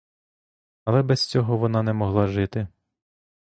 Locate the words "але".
0.85-1.01